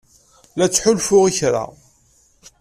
La 0.57 0.65
ttḥulfuɣ 0.67 1.23
i 1.31 1.33
kra. 1.37 1.63